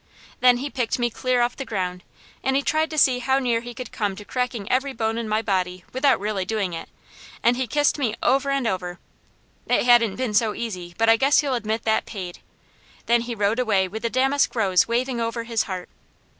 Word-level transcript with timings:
Then 0.39 0.57
he 0.57 0.71
picked 0.71 0.97
me 0.97 1.11
clear 1.11 1.43
off 1.43 1.55
the 1.55 1.63
ground, 1.63 2.01
and 2.43 2.55
he 2.55 2.63
tried 2.63 2.89
to 2.89 2.97
see 2.97 3.19
how 3.19 3.37
near 3.37 3.61
he 3.61 3.75
could 3.75 3.91
come 3.91 4.15
to 4.15 4.25
cracking 4.25 4.67
every 4.71 4.93
bone 4.93 5.15
in 5.15 5.29
my 5.29 5.43
body 5.43 5.83
without 5.93 6.19
really 6.19 6.43
doing 6.43 6.73
it, 6.73 6.89
and 7.43 7.55
he 7.55 7.67
kissed 7.67 7.99
me 7.99 8.15
over 8.23 8.49
and 8.49 8.65
over. 8.65 8.97
It 9.67 9.85
hadn't 9.85 10.15
been 10.15 10.33
so 10.33 10.55
easy, 10.55 10.95
but 10.97 11.07
I 11.07 11.17
guess 11.17 11.43
you'll 11.43 11.53
admit 11.53 11.83
that 11.83 12.07
paid. 12.07 12.39
Then 13.05 13.21
he 13.21 13.35
rode 13.35 13.59
away 13.59 13.87
with 13.87 14.01
the 14.01 14.09
damask 14.09 14.55
rose 14.55 14.87
waving 14.87 15.21
over 15.21 15.43
his 15.43 15.63
heart. 15.69 15.87